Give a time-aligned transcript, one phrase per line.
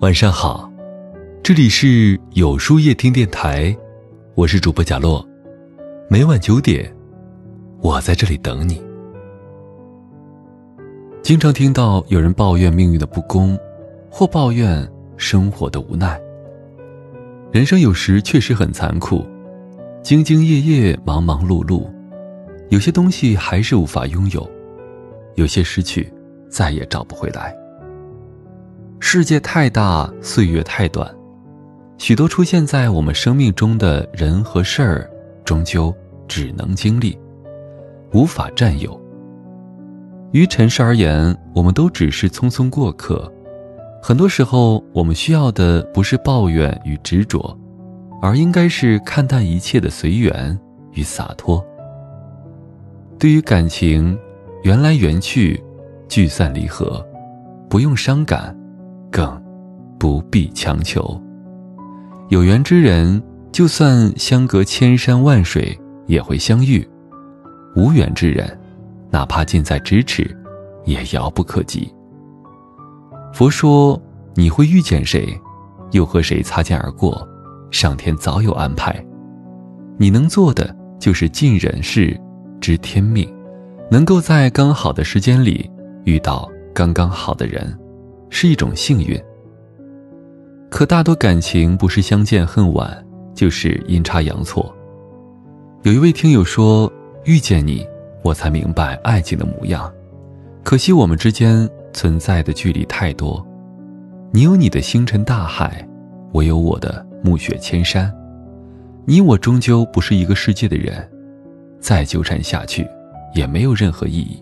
[0.00, 0.70] 晚上好，
[1.42, 3.74] 这里是有书夜听电台，
[4.34, 5.26] 我是主播贾洛，
[6.10, 6.94] 每晚九点，
[7.80, 8.78] 我在这里等你。
[11.22, 13.58] 经常听到有人抱怨命运的不公，
[14.10, 14.86] 或抱怨
[15.16, 16.20] 生活的无奈。
[17.50, 19.24] 人生有时确实很残酷，
[20.02, 21.88] 兢兢业业，忙忙碌碌，
[22.68, 24.46] 有些东西还是无法拥有，
[25.36, 26.12] 有些失去，
[26.50, 27.56] 再也找不回来。
[29.08, 31.08] 世界太大，岁月太短，
[31.96, 35.08] 许多出现在我们生命中的人和事儿，
[35.44, 35.94] 终究
[36.26, 37.16] 只能经历，
[38.12, 39.00] 无法占有。
[40.32, 43.32] 于尘世而言，我们都只是匆匆过客。
[44.02, 47.56] 很多时候，我们需要的不是抱怨与执着，
[48.20, 50.58] 而应该是看淡一切的随缘
[50.94, 51.64] 与洒脱。
[53.20, 54.18] 对于感情，
[54.64, 55.62] 缘来缘去，
[56.08, 57.06] 聚散离合，
[57.70, 58.52] 不用伤感。
[59.10, 59.42] 更
[59.98, 61.20] 不必强求。
[62.28, 66.84] 有缘之人，就算相隔千山万水，也会相遇；
[67.74, 68.58] 无缘之人，
[69.10, 70.36] 哪怕近在咫尺，
[70.84, 71.88] 也遥不可及。
[73.32, 74.00] 佛说
[74.34, 75.38] ：“你会遇见谁，
[75.92, 77.26] 又和谁擦肩而过，
[77.70, 79.04] 上天早有安排。
[79.98, 82.18] 你能做的就是尽人事，
[82.60, 83.32] 知天命，
[83.90, 85.70] 能够在刚好的时间里
[86.04, 87.72] 遇到刚刚好的人。”
[88.38, 89.18] 是一种幸运，
[90.68, 93.02] 可大多感情不是相见恨晚，
[93.34, 94.70] 就是阴差阳错。
[95.84, 96.92] 有一位听友说
[97.24, 97.82] ：“遇见你，
[98.22, 99.90] 我才明白爱情的模样。
[100.62, 103.42] 可惜我们之间存在的距离太多，
[104.34, 105.88] 你有你的星辰大海，
[106.30, 108.14] 我有我的暮雪千山。
[109.06, 111.10] 你我终究不是一个世界的人，
[111.80, 112.86] 再纠缠下去，
[113.34, 114.38] 也没有任何意义。”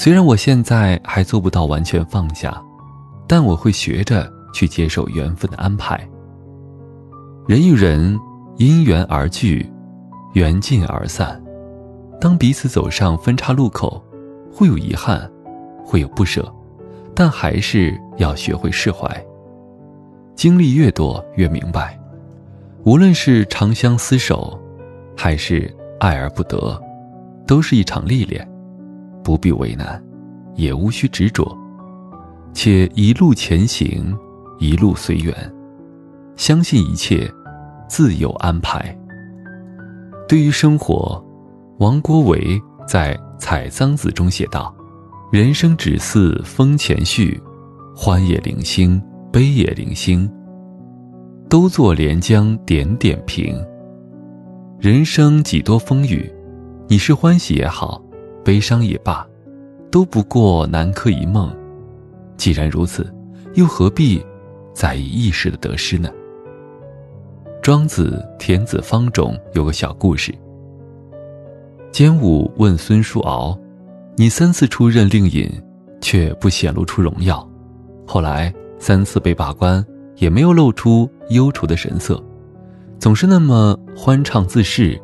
[0.00, 2.58] 虽然我现在还做不到完全放下，
[3.28, 6.08] 但我会学着去接受缘分的安排。
[7.46, 8.18] 人与人
[8.56, 9.70] 因缘而聚，
[10.32, 11.38] 缘尽而散。
[12.18, 14.02] 当彼此走上分岔路口，
[14.50, 15.30] 会有遗憾，
[15.84, 16.50] 会有不舍，
[17.14, 19.06] 但还是要学会释怀。
[20.34, 22.00] 经历越多，越明白，
[22.84, 24.58] 无论是长相厮守，
[25.14, 26.82] 还是爱而不得，
[27.46, 28.49] 都是一场历练。
[29.22, 30.02] 不必为难，
[30.54, 31.56] 也无需执着，
[32.52, 34.16] 且一路前行，
[34.58, 35.34] 一路随缘，
[36.36, 37.30] 相信一切
[37.88, 38.96] 自有安排。
[40.28, 41.24] 对于生活，
[41.78, 44.74] 王国维在《采桑子》中写道
[45.32, 47.40] ：“人生只似风前絮，
[47.96, 49.00] 欢也零星，
[49.32, 50.30] 悲也零星，
[51.48, 53.56] 都作连江点点平。
[54.78, 56.32] 人生几多风雨，
[56.88, 58.02] 你是欢喜也好。”
[58.44, 59.26] 悲伤也罢，
[59.90, 61.54] 都不过南柯一梦。
[62.36, 63.12] 既然如此，
[63.54, 64.24] 又何必
[64.72, 66.10] 在意一时的得失呢？
[67.60, 70.34] 庄子《田子方》中有个小故事。
[71.92, 73.58] 监武问孙叔敖
[74.16, 75.50] ：“你三次出任令尹，
[76.00, 77.46] 却不显露出荣耀；
[78.06, 79.84] 后来三次被罢官，
[80.16, 82.22] 也没有露出忧愁的神色，
[82.98, 84.98] 总是那么欢畅自适。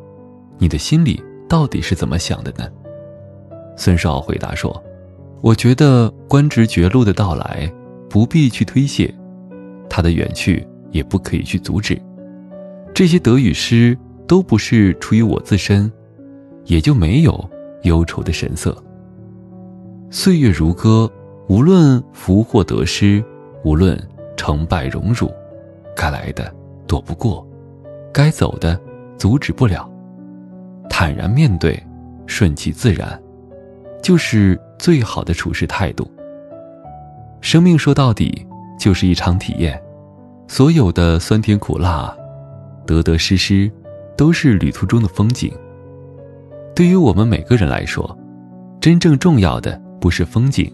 [0.57, 2.67] 你的心里到底是怎么想的呢？”
[3.77, 4.83] 孙少回答说
[5.39, 7.71] ：“我觉得官职绝路的到来，
[8.09, 9.07] 不必去推卸；
[9.87, 11.97] 他的远去，也不可以去阻止。
[12.91, 13.95] 这些得与失，
[14.27, 15.89] 都不是出于我自身，
[16.65, 17.49] 也就没有
[17.83, 18.75] 忧愁的神色。
[20.09, 21.09] 岁月如歌，
[21.47, 23.23] 无论福祸得失，
[23.63, 23.95] 无论
[24.35, 25.31] 成败荣辱，
[25.95, 26.51] 该来的
[26.87, 27.47] 躲不过，
[28.11, 28.79] 该走的
[29.17, 29.87] 阻止不了。
[30.89, 31.79] 坦然面对，
[32.25, 33.21] 顺其自然。”
[34.01, 36.09] 就是最好的处事态度。
[37.41, 38.45] 生命说到底
[38.79, 39.81] 就是一场体验，
[40.47, 42.15] 所有的酸甜苦辣、
[42.85, 43.71] 得得失失，
[44.17, 45.53] 都是旅途中的风景。
[46.75, 48.17] 对于我们每个人来说，
[48.79, 50.71] 真正重要的不是风景，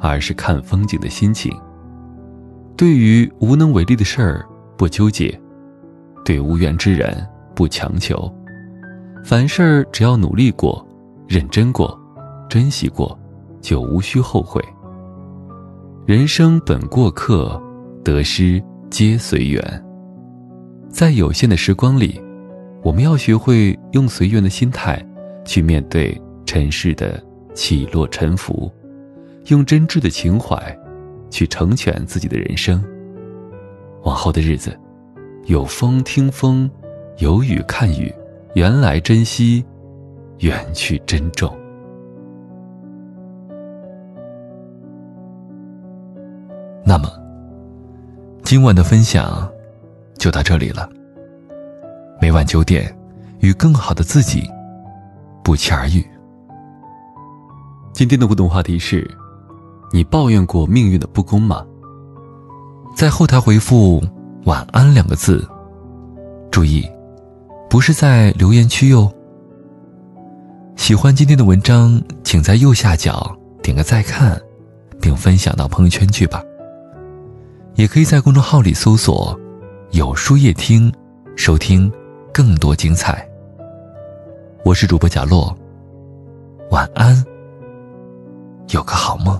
[0.00, 1.52] 而是看风景的心情。
[2.76, 5.32] 对于无能为力的事儿，不纠结；
[6.24, 8.32] 对无缘之人，不强求。
[9.24, 10.84] 凡事只要努力过，
[11.28, 11.96] 认真过。
[12.52, 13.18] 珍惜过，
[13.62, 14.62] 就无需后悔。
[16.04, 17.58] 人生本过客，
[18.04, 19.84] 得失皆随缘。
[20.90, 22.20] 在有限的时光里，
[22.82, 25.02] 我们要学会用随缘的心态
[25.46, 26.14] 去面对
[26.44, 27.18] 尘世的
[27.54, 28.70] 起落沉浮，
[29.46, 30.78] 用真挚的情怀
[31.30, 32.84] 去成全自己的人生。
[34.02, 34.78] 往后的日子，
[35.46, 36.70] 有风听风，
[37.16, 38.14] 有雨看雨，
[38.56, 39.64] 缘来珍惜，
[40.40, 41.50] 缘去珍重。
[46.92, 47.10] 那么，
[48.44, 49.50] 今晚的分享
[50.18, 50.86] 就到这里了。
[52.20, 52.94] 每晚九点，
[53.40, 54.46] 与更好的自己
[55.42, 56.06] 不期而遇。
[57.94, 59.10] 今天的互动话题是：
[59.90, 61.64] 你抱怨过命运的不公吗？
[62.94, 64.04] 在后台回复
[64.44, 65.48] “晚安”两个字，
[66.50, 66.86] 注意，
[67.70, 69.10] 不是在留言区哟。
[70.76, 74.38] 喜欢今天的文章，请在右下角点个再看，
[75.00, 76.42] 并分享到朋友圈去吧。
[77.82, 79.36] 也可以在公众号里搜索
[79.90, 80.88] “有书夜听”，
[81.34, 81.92] 收听
[82.32, 83.28] 更多精彩。
[84.64, 85.52] 我是主播贾洛，
[86.70, 87.24] 晚安，
[88.68, 89.36] 有个好梦。